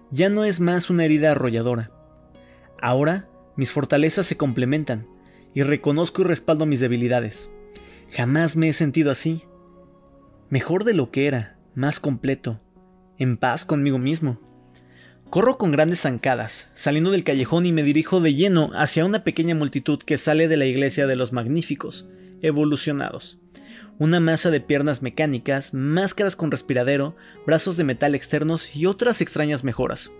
[0.10, 1.92] Ya no es más una herida arrolladora.
[2.82, 5.08] Ahora, mis fortalezas se complementan,
[5.54, 7.52] y reconozco y respaldo mis debilidades.
[8.12, 9.43] Jamás me he sentido así.
[10.50, 12.62] Mejor de lo que era, más completo,
[13.17, 14.39] en paz conmigo mismo.
[15.30, 19.56] Corro con grandes zancadas, saliendo del callejón y me dirijo de lleno hacia una pequeña
[19.56, 22.08] multitud que sale de la iglesia de los magníficos,
[22.41, 23.39] evolucionados.
[24.00, 29.65] Una masa de piernas mecánicas, máscaras con respiradero, brazos de metal externos y otras extrañas
[29.65, 30.12] mejoras.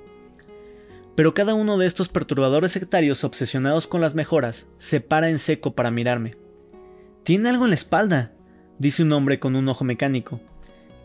[1.15, 5.73] Pero cada uno de estos perturbadores sectarios obsesionados con las mejoras se para en seco
[5.73, 6.36] para mirarme.
[7.28, 8.32] Tiene algo en la espalda,
[8.80, 10.40] dice un hombre con un ojo mecánico.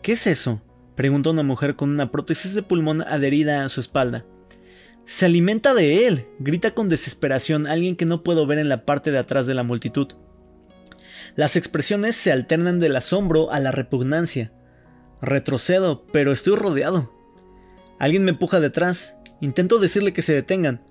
[0.01, 0.61] ¿Qué es eso?
[0.95, 4.25] pregunta una mujer con una prótesis de pulmón adherida a su espalda.
[5.03, 9.11] Se alimenta de él, grita con desesperación alguien que no puedo ver en la parte
[9.11, 10.13] de atrás de la multitud.
[11.35, 14.49] Las expresiones se alternan del asombro a la repugnancia.
[15.21, 17.11] Retrocedo, pero estoy rodeado.
[17.99, 19.17] Alguien me empuja detrás.
[19.41, 20.85] Intento decirle que se detengan.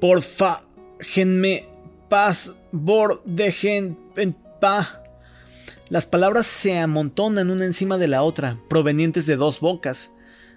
[0.00, 0.64] Porfa,
[1.00, 1.68] genme,
[2.08, 3.98] paz, bor, dejen,
[5.88, 10.14] las palabras se amontonan una encima de la otra, provenientes de dos bocas.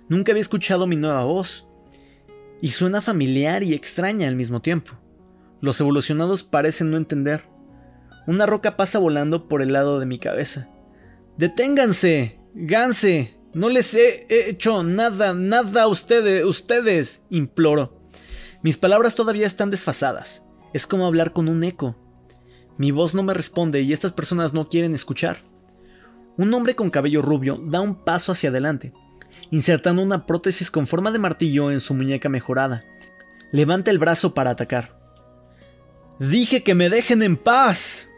[0.10, 1.68] Nunca había escuchado mi nueva voz.
[2.62, 4.94] Y suena familiar y extraña al mismo tiempo.
[5.62, 7.44] Los evolucionados parecen no entender.
[8.26, 10.70] Una roca pasa volando por el lado de mi cabeza.
[11.38, 12.40] ¡Deténganse!
[12.54, 13.38] ¡Ganse!
[13.54, 18.00] No les he hecho nada, nada a ustedes, ustedes, imploro.
[18.62, 20.44] Mis palabras todavía están desfasadas.
[20.74, 21.96] Es como hablar con un eco.
[22.78, 25.38] Mi voz no me responde y estas personas no quieren escuchar.
[26.38, 28.94] Un hombre con cabello rubio da un paso hacia adelante,
[29.50, 32.86] insertando una prótesis con forma de martillo en su muñeca mejorada.
[33.52, 35.00] Levanta el brazo para atacar.
[36.20, 38.10] Dije que me dejen en paz.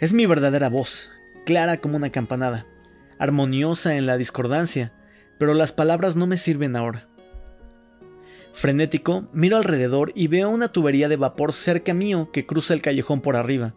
[0.00, 1.10] Es mi verdadera voz,
[1.44, 2.66] clara como una campanada,
[3.18, 4.92] armoniosa en la discordancia,
[5.38, 7.08] pero las palabras no me sirven ahora.
[8.54, 13.20] Frenético, miro alrededor y veo una tubería de vapor cerca mío que cruza el callejón
[13.20, 13.74] por arriba.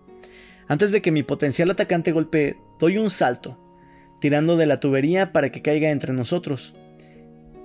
[0.67, 3.59] Antes de que mi potencial atacante golpee, doy un salto,
[4.19, 6.73] tirando de la tubería para que caiga entre nosotros.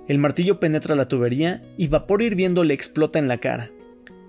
[0.07, 3.71] El martillo penetra la tubería y vapor hirviendo le explota en la cara.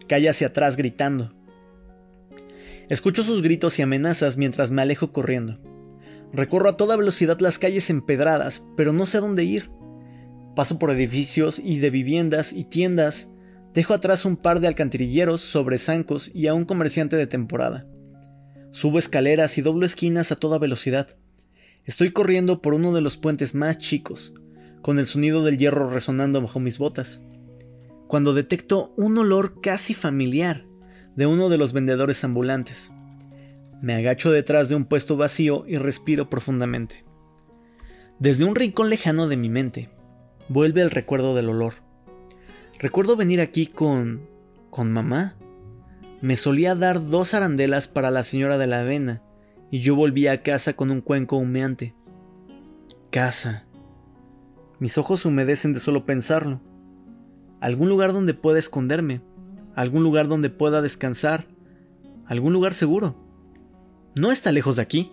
[0.09, 1.35] Cae hacia atrás gritando.
[2.89, 5.59] Escucho sus gritos y amenazas mientras me alejo corriendo.
[6.33, 9.71] Recorro a toda velocidad las calles empedradas, pero no sé dónde ir.
[10.57, 13.31] Paso por edificios y de viviendas y tiendas.
[13.75, 17.87] Dejo atrás un par de alcantarilleros sobre zancos y a un comerciante de temporada.
[18.73, 21.15] Subo escaleras y doblo esquinas a toda velocidad.
[21.85, 24.33] Estoy corriendo por uno de los puentes más chicos,
[24.81, 27.21] con el sonido del hierro resonando bajo mis botas,
[28.09, 30.65] cuando detecto un olor casi familiar,
[31.17, 32.91] de uno de los vendedores ambulantes.
[33.83, 37.05] Me agacho detrás de un puesto vacío y respiro profundamente.
[38.19, 39.91] Desde un rincón lejano de mi mente,
[40.49, 41.75] vuelve el recuerdo del olor.
[42.79, 44.27] Recuerdo venir aquí con...
[44.71, 45.37] con mamá.
[46.23, 49.23] Me solía dar dos arandelas para la señora de la avena,
[49.71, 51.95] y yo volvía a casa con un cuenco humeante.
[53.11, 53.67] Casa.
[54.79, 56.63] Mis ojos humedecen de solo pensarlo.
[57.61, 59.21] Algún lugar donde pueda esconderme,
[59.75, 61.45] algún lugar donde pueda descansar,
[62.25, 63.17] algún lugar seguro.
[64.15, 65.13] No está lejos de aquí.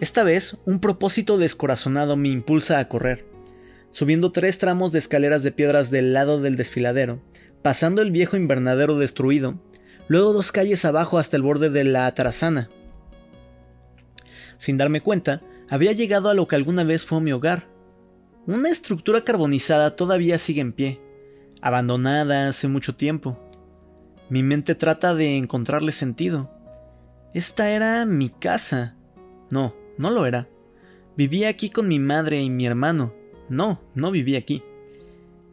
[0.00, 3.28] Esta vez, un propósito descorazonado me impulsa a correr
[3.90, 7.20] subiendo tres tramos de escaleras de piedras del lado del desfiladero,
[7.62, 9.60] pasando el viejo invernadero destruido,
[10.08, 12.68] luego dos calles abajo hasta el borde de la Atarazana.
[14.56, 17.68] Sin darme cuenta, había llegado a lo que alguna vez fue mi hogar.
[18.46, 21.00] Una estructura carbonizada todavía sigue en pie,
[21.60, 23.38] abandonada hace mucho tiempo.
[24.30, 26.50] Mi mente trata de encontrarle sentido.
[27.34, 28.96] Esta era mi casa.
[29.50, 30.48] No, no lo era.
[31.16, 33.12] Vivía aquí con mi madre y mi hermano,
[33.48, 34.62] no, no vivía aquí.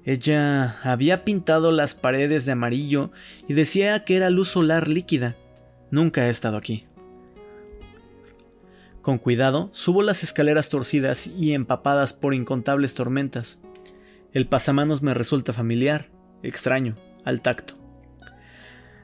[0.05, 3.11] Ella había pintado las paredes de amarillo
[3.47, 5.35] y decía que era luz solar líquida.
[5.89, 6.85] Nunca he estado aquí.
[9.01, 13.59] Con cuidado, subo las escaleras torcidas y empapadas por incontables tormentas.
[14.31, 16.09] El pasamanos me resulta familiar,
[16.43, 17.73] extraño, al tacto.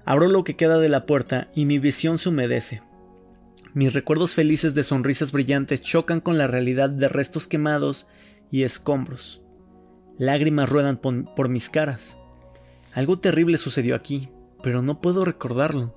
[0.05, 2.83] Abro lo que queda de la puerta y mi visión se humedece.
[3.73, 8.05] Mis recuerdos felices de sonrisas brillantes chocan con la realidad de restos quemados
[8.51, 9.41] y escombros.
[10.21, 12.15] Lágrimas ruedan por, mis caras.
[12.93, 14.29] Algo terrible sucedió aquí,
[14.61, 15.95] pero no puedo recordarlo.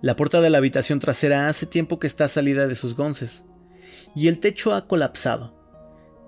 [0.00, 3.42] La puerta de la habitación trasera hace tiempo que está salida de sus gonces,
[4.14, 5.52] y el techo ha colapsado.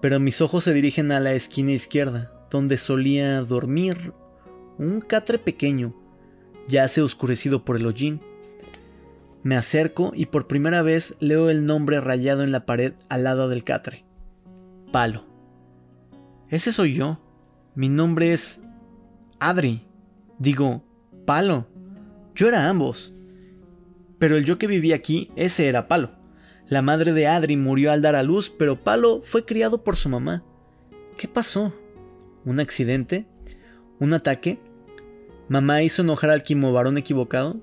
[0.02, 4.12] Pero mis ojos se dirigen a la esquina izquierda, donde solía dormir
[4.76, 5.94] un catre pequeño,
[6.66, 8.20] ya se oscurecido por el hollín.
[9.44, 13.48] Me acerco y por primera vez leo el nombre rayado en la pared al lado
[13.48, 14.04] del catre.
[14.90, 15.33] Palo.
[16.54, 17.18] Ese soy yo.
[17.74, 18.60] Mi nombre es
[19.40, 19.88] Adri.
[20.38, 20.84] Digo,
[21.26, 21.66] Palo.
[22.36, 23.12] Yo era ambos.
[24.20, 26.12] Pero el yo que vivía aquí, ese era Palo.
[26.68, 30.08] La madre de Adri murió al dar a luz, pero Palo fue criado por su
[30.08, 30.44] mamá.
[31.16, 31.74] ¿Qué pasó?
[32.44, 33.26] ¿Un accidente?
[33.98, 34.60] ¿Un ataque?
[35.48, 37.56] ¿Mamá hizo enojar al quimovarón equivocado?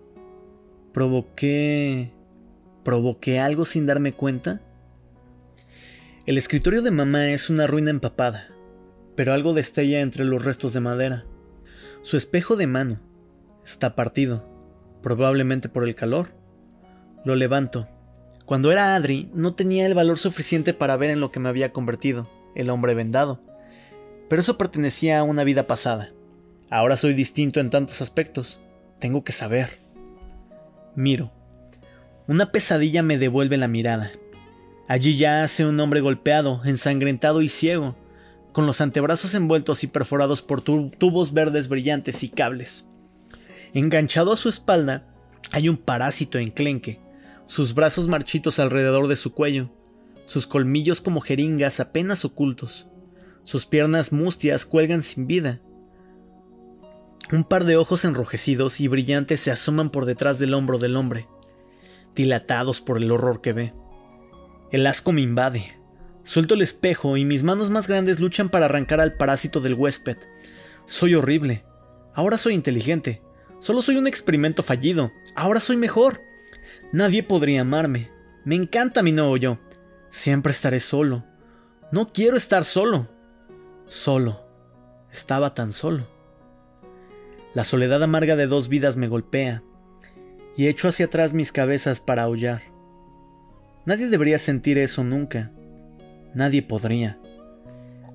[0.91, 2.11] ¿Provoqué...
[2.83, 4.59] ¿Provoqué algo sin darme cuenta?
[6.25, 8.49] El escritorio de mamá es una ruina empapada,
[9.15, 11.25] pero algo destella entre los restos de madera.
[12.01, 12.99] Su espejo de mano
[13.63, 14.47] está partido,
[15.01, 16.29] probablemente por el calor.
[17.25, 17.87] Lo levanto.
[18.45, 21.71] Cuando era Adri, no tenía el valor suficiente para ver en lo que me había
[21.71, 23.39] convertido, el hombre vendado.
[24.27, 26.11] Pero eso pertenecía a una vida pasada.
[26.69, 28.59] Ahora soy distinto en tantos aspectos.
[28.99, 29.77] Tengo que saber.
[30.95, 31.31] Miro.
[32.27, 34.11] Una pesadilla me devuelve la mirada.
[34.87, 37.95] Allí yace un hombre golpeado, ensangrentado y ciego,
[38.51, 42.85] con los antebrazos envueltos y perforados por tubos verdes brillantes y cables.
[43.73, 45.07] Enganchado a su espalda
[45.51, 46.99] hay un parásito enclenque,
[47.45, 49.69] sus brazos marchitos alrededor de su cuello,
[50.25, 52.87] sus colmillos como jeringas apenas ocultos,
[53.43, 55.61] sus piernas mustias cuelgan sin vida.
[57.31, 61.27] Un par de ojos enrojecidos y brillantes se asoman por detrás del hombro del hombre,
[62.15, 63.73] dilatados por el horror que ve.
[64.71, 65.80] El asco me invade.
[66.23, 70.17] Suelto el espejo y mis manos más grandes luchan para arrancar al parásito del huésped.
[70.85, 71.65] Soy horrible.
[72.13, 73.21] Ahora soy inteligente.
[73.59, 75.11] Solo soy un experimento fallido.
[75.35, 76.21] Ahora soy mejor.
[76.91, 78.11] Nadie podría amarme.
[78.45, 79.59] Me encanta mi nuevo yo.
[80.09, 81.23] Siempre estaré solo.
[81.91, 83.07] No quiero estar solo.
[83.85, 84.45] Solo.
[85.11, 86.07] Estaba tan solo.
[87.53, 89.61] La soledad amarga de dos vidas me golpea,
[90.55, 92.61] y echo hacia atrás mis cabezas para aullar.
[93.85, 95.51] Nadie debería sentir eso nunca.
[96.33, 97.19] Nadie podría.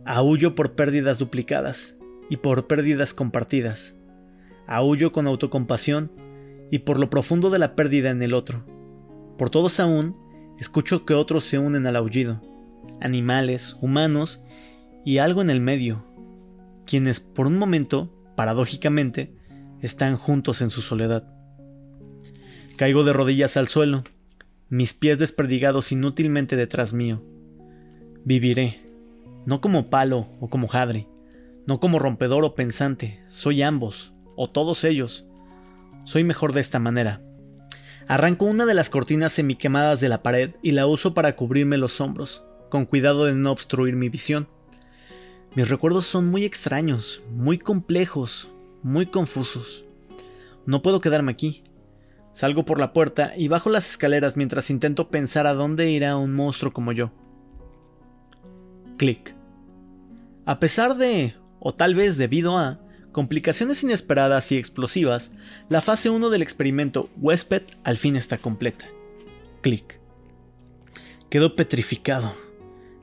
[0.04, 1.96] Aullo por pérdidas duplicadas
[2.30, 3.96] y por pérdidas compartidas.
[4.66, 6.10] Aullo con autocompasión
[6.70, 8.64] y por lo profundo de la pérdida en el otro.
[9.38, 10.16] Por todos aún,
[10.58, 12.42] escucho que otros se unen al aullido.
[13.00, 14.42] Animales, humanos
[15.04, 16.04] y algo en el medio,
[16.86, 19.36] quienes por un momento, paradójicamente,
[19.80, 21.28] están juntos en su soledad.
[22.76, 24.04] Caigo de rodillas al suelo
[24.68, 27.22] mis pies desperdigados inútilmente detrás mío.
[28.26, 28.80] Viviré,
[29.44, 31.06] no como palo o como jadre,
[31.64, 35.28] no como rompedor o pensante, soy ambos, o todos ellos.
[36.02, 37.22] Soy mejor de esta manera.
[38.08, 42.00] Arranco una de las cortinas semiquemadas de la pared y la uso para cubrirme los
[42.00, 44.48] hombros, con cuidado de no obstruir mi visión.
[45.54, 48.48] Mis recuerdos son muy extraños, muy complejos,
[48.82, 49.84] muy confusos.
[50.64, 51.62] No puedo quedarme aquí.
[52.32, 56.34] Salgo por la puerta y bajo las escaleras mientras intento pensar a dónde irá un
[56.34, 57.12] monstruo como yo.
[58.96, 59.34] Clic.
[60.46, 62.80] A pesar de, o tal vez debido a,
[63.12, 65.32] complicaciones inesperadas y explosivas,
[65.68, 68.86] la fase 1 del experimento Westpet al fin está completa.
[69.62, 69.98] Clic.
[71.30, 72.34] Quedo petrificado.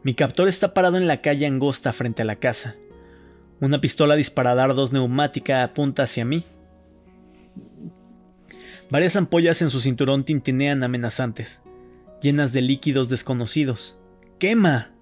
[0.03, 2.75] Mi captor está parado en la calle angosta frente a la casa.
[3.59, 6.43] Una pistola disparadardos neumática apunta hacia mí.
[8.89, 11.61] Varias ampollas en su cinturón tintinean amenazantes,
[12.21, 13.97] llenas de líquidos desconocidos.
[14.39, 14.92] ¡Quema!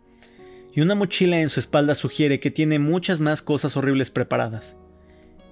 [0.73, 4.77] Y una mochila en su espalda sugiere que tiene muchas más cosas horribles preparadas.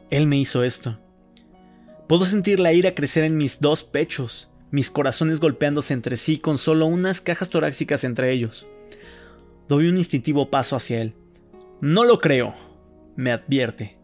[0.09, 0.99] Él me hizo esto.
[2.07, 6.57] Puedo sentir la ira crecer en mis dos pechos, mis corazones golpeándose entre sí con
[6.57, 8.65] solo unas cajas torácicas entre ellos.
[9.67, 11.13] Doy un instintivo paso hacia él.
[11.82, 12.55] No lo creo,
[13.15, 13.97] me advierte.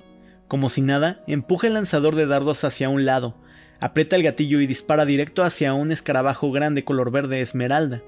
[0.48, 3.36] Como si nada, empuja el lanzador de dardos hacia un lado,
[3.80, 8.04] aprieta el gatillo y dispara directo hacia un escarabajo grande color verde esmeralda.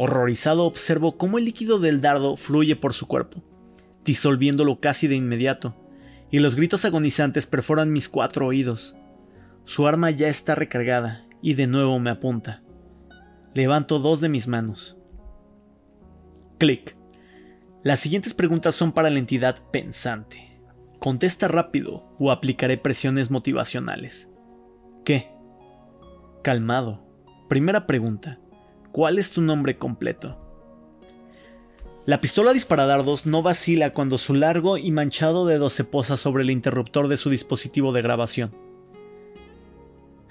[0.00, 3.42] Horrorizado observo cómo el líquido del dardo fluye por su cuerpo,
[4.04, 5.74] disolviéndolo casi de inmediato,
[6.30, 8.96] y los gritos agonizantes perforan mis cuatro oídos.
[9.64, 12.62] Su arma ya está recargada y de nuevo me apunta.
[13.54, 14.96] Levanto dos de mis manos.
[16.58, 16.96] Clic.
[17.82, 20.60] Las siguientes preguntas son para la entidad pensante.
[21.00, 24.28] Contesta rápido o aplicaré presiones motivacionales.
[25.04, 25.32] ¿Qué?
[26.44, 27.04] Calmado.
[27.48, 28.38] Primera pregunta.
[28.98, 30.36] ¿Cuál es tu nombre completo?
[32.04, 36.50] La pistola disparadardos no vacila cuando su largo y manchado dedo se posa sobre el
[36.50, 38.56] interruptor de su dispositivo de grabación.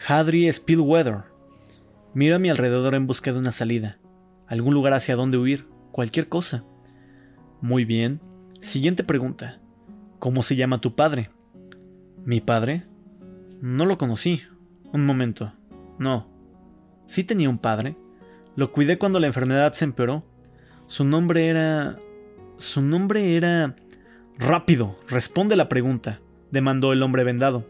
[0.06, 1.24] Hadri Spillweather.
[2.14, 4.00] Miro a mi alrededor en busca de una salida,
[4.48, 6.66] algún lugar hacia donde huir cualquier cosa.
[7.62, 8.20] Muy bien.
[8.60, 9.62] Siguiente pregunta.
[10.20, 11.30] ¿Cómo se llama tu padre?
[12.26, 12.84] ¿Mi padre?
[13.62, 14.42] No lo conocí.
[14.92, 15.54] Un momento.
[16.00, 16.28] No.
[17.06, 17.96] Sí tenía un padre.
[18.58, 20.26] Lo cuidé cuando la enfermedad se empeoró.
[20.88, 21.98] Su nombre era...
[22.58, 23.76] Su nombre era...
[24.40, 27.66] Rápido, responde la pregunta, demandó el hombre vendado.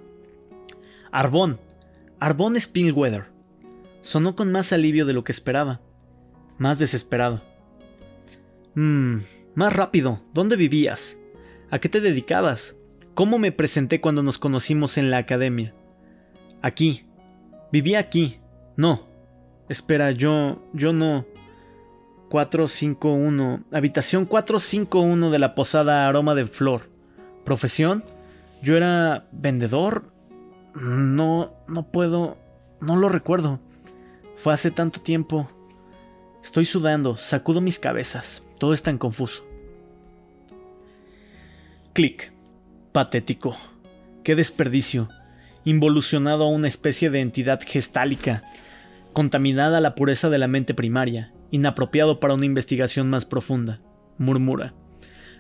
[1.12, 1.60] Arbón.
[2.20, 3.26] Arbón Spillweather.
[4.02, 5.82] Sonó con más alivio de lo que esperaba.
[6.58, 7.42] Más desesperado.
[8.76, 9.18] Mmm,
[9.56, 11.18] más rápido, ¿dónde vivías?
[11.70, 12.76] ¿A qué te dedicabas?
[13.14, 15.74] ¿Cómo me presenté cuando nos conocimos en la academia?
[16.62, 17.06] Aquí.
[17.74, 18.40] Vivía aquí.
[18.78, 19.07] No.
[19.70, 20.62] Espera, yo...
[20.74, 21.26] yo no...
[22.30, 23.64] 451.
[23.72, 26.90] Habitación 451 de la posada Aroma de Flor.
[27.46, 28.04] ¿Profesión?
[28.62, 30.12] Yo era vendedor.
[30.74, 32.38] No, no puedo...
[32.82, 33.60] No lo recuerdo.
[34.36, 35.50] Fue hace tanto tiempo.
[36.44, 38.44] Estoy sudando, sacudo mis cabezas.
[38.60, 39.44] Todo es tan confuso.
[41.94, 42.32] Clic.
[42.92, 43.56] Patético.
[44.24, 45.10] Qué desperdicio.
[45.66, 48.44] Involucionado a una especie de entidad gestálica.
[49.18, 51.34] Contaminada la pureza de la mente primaria.
[51.50, 53.82] Inapropiado para una investigación más profunda.
[54.20, 54.76] Murmura.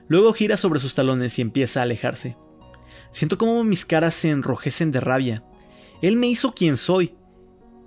[0.08, 2.36] Luego gira sobre sus talones y empieza a alejarse.
[3.12, 5.44] Siento como mis caras se enrojecen de rabia.
[6.02, 7.14] Él me hizo quien soy.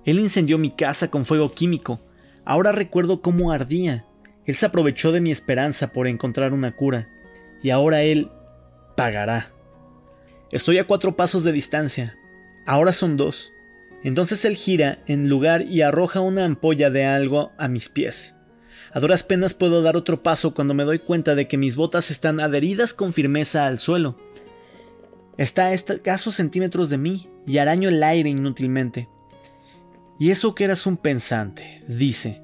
[0.05, 2.01] Él incendió mi casa con fuego químico.
[2.45, 4.07] Ahora recuerdo cómo ardía.
[4.47, 7.09] Él se aprovechó de mi esperanza por encontrar una cura,
[7.65, 8.31] y ahora él
[8.97, 9.51] pagará.
[10.53, 12.17] Estoy a cuatro pasos de distancia.
[12.65, 13.51] Ahora son dos.
[14.03, 18.35] Entonces él gira en lugar y arroja una ampolla de algo a mis pies.
[18.93, 22.11] A duras penas puedo dar otro paso cuando me doy cuenta de que mis botas
[22.11, 24.17] están adheridas con firmeza al suelo.
[25.37, 29.09] Está a escasos centímetros de mí y araño el aire inútilmente.
[30.19, 32.43] Y eso que eras un pensante, dice.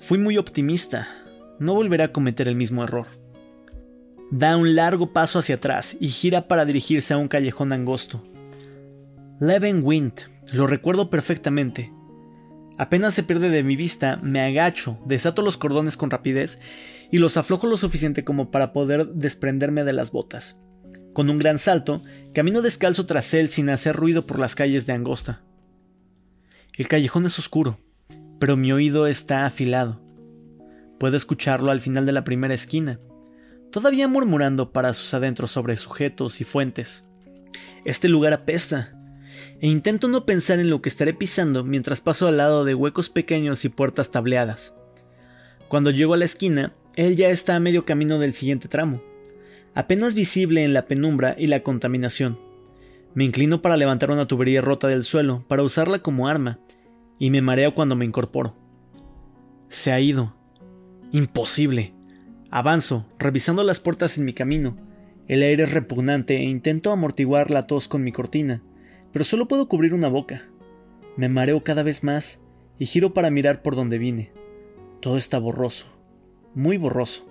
[0.00, 1.08] Fui muy optimista
[1.58, 3.06] no volverá a cometer el mismo error.
[4.30, 8.22] Da un largo paso hacia atrás y gira para dirigirse a un callejón angosto.
[9.40, 10.12] Leven Wind,
[10.52, 11.92] lo recuerdo perfectamente.
[12.76, 16.58] Apenas se pierde de mi vista, me agacho, desato los cordones con rapidez
[17.10, 20.60] y los aflojo lo suficiente como para poder desprenderme de las botas.
[21.12, 22.02] Con un gran salto,
[22.34, 25.42] camino descalzo tras él sin hacer ruido por las calles de Angosta.
[26.76, 27.78] El callejón es oscuro,
[28.40, 30.02] pero mi oído está afilado.
[30.98, 32.98] Puedo escucharlo al final de la primera esquina,
[33.70, 37.04] todavía murmurando para sus adentros sobre sujetos y fuentes.
[37.84, 38.98] Este lugar apesta,
[39.64, 43.08] e intento no pensar en lo que estaré pisando mientras paso al lado de huecos
[43.08, 44.74] pequeños y puertas tableadas.
[45.68, 49.00] Cuando llego a la esquina, él ya está a medio camino del siguiente tramo,
[49.74, 52.38] apenas visible en la penumbra y la contaminación.
[53.14, 56.58] Me inclino para levantar una tubería rota del suelo para usarla como arma,
[57.18, 58.54] y me mareo cuando me incorporo.
[59.70, 60.36] Se ha ido,
[61.10, 61.94] Imposible.
[62.50, 64.76] Avanzo, revisando las puertas en mi camino.
[65.26, 68.60] El aire es repugnante e intento amortiguar la tos con mi cortina,
[69.14, 70.42] pero solo puedo cubrir una boca.
[71.16, 72.40] Me mareo cada vez más
[72.80, 74.32] y giro para mirar por donde vine.
[75.00, 75.86] Todo está borroso,
[76.52, 77.24] muy borroso.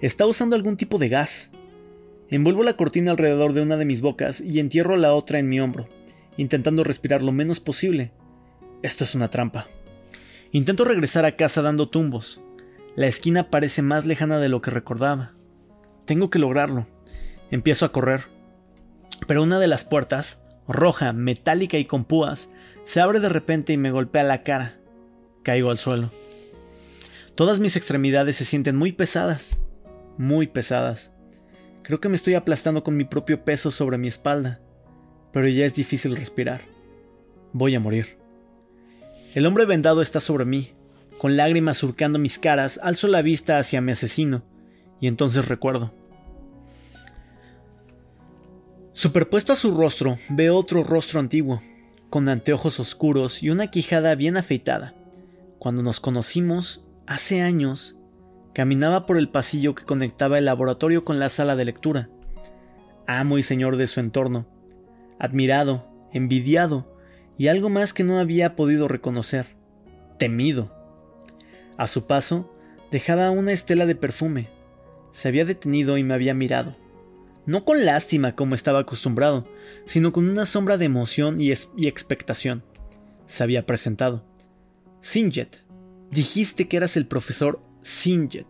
[0.00, 1.52] Está usando algún tipo de gas.
[2.28, 5.60] Envuelvo la cortina alrededor de una de mis bocas y entierro la otra en mi
[5.60, 5.88] hombro,
[6.36, 8.10] intentando respirar lo menos posible.
[8.82, 9.68] Esto es una trampa.
[10.50, 12.40] Intento regresar a casa dando tumbos.
[12.96, 15.34] La esquina parece más lejana de lo que recordaba.
[16.04, 16.88] Tengo que lograrlo.
[17.52, 18.22] Empiezo a correr.
[19.28, 20.42] Pero una de las puertas,
[20.72, 22.50] roja, metálica y con púas,
[22.84, 24.78] se abre de repente y me golpea la cara.
[25.42, 26.10] Caigo al suelo.
[27.34, 29.60] Todas mis extremidades se sienten muy pesadas,
[30.18, 31.10] muy pesadas.
[31.82, 34.60] Creo que me estoy aplastando con mi propio peso sobre mi espalda,
[35.32, 36.60] pero ya es difícil respirar.
[37.52, 38.18] Voy a morir.
[39.34, 40.72] El hombre vendado está sobre mí.
[41.18, 44.42] Con lágrimas surcando mis caras, alzo la vista hacia mi asesino,
[45.00, 45.92] y entonces recuerdo.
[49.00, 51.62] Superpuesto a su rostro, veo otro rostro antiguo,
[52.10, 54.92] con anteojos oscuros y una quijada bien afeitada.
[55.58, 57.96] Cuando nos conocimos, hace años,
[58.52, 62.10] caminaba por el pasillo que conectaba el laboratorio con la sala de lectura.
[63.06, 64.46] Amo y señor de su entorno,
[65.18, 66.94] admirado, envidiado
[67.38, 69.56] y algo más que no había podido reconocer,
[70.18, 70.70] temido.
[71.78, 72.54] A su paso,
[72.90, 74.48] dejaba una estela de perfume.
[75.12, 76.76] Se había detenido y me había mirado
[77.46, 79.46] no con lástima como estaba acostumbrado,
[79.84, 82.62] sino con una sombra de emoción y, expectación.
[83.26, 84.24] Se había presentado.
[85.00, 85.64] Sinjet,
[86.10, 88.46] dijiste que eras el profesor Sinjet.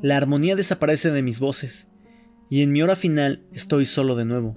[0.00, 1.88] La armonía desaparece de mis voces,
[2.48, 4.56] y en mi hora final estoy solo de nuevo.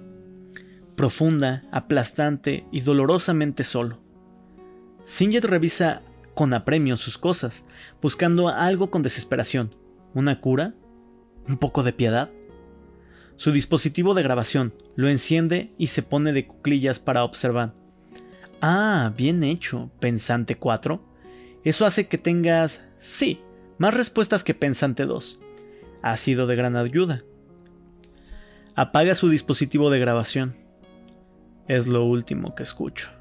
[0.96, 4.00] Profunda, aplastante y dolorosamente solo.
[5.04, 6.02] Sinjet revisa
[6.34, 7.64] con apremio sus cosas,
[8.02, 9.74] buscando algo con desesperación.
[10.14, 10.74] ¿Una cura?
[11.48, 12.30] ¿Un poco de piedad?
[13.36, 17.74] Su dispositivo de grabación, lo enciende y se pone de cuclillas para observar.
[18.60, 21.02] Ah, bien hecho, Pensante 4.
[21.62, 23.40] Eso hace que tengas, sí,
[23.78, 25.38] más respuestas que Pensante 2.
[26.02, 27.24] Ha sido de gran ayuda.
[28.74, 30.56] Apaga su dispositivo de grabación.
[31.68, 33.15] Es lo último que escucho.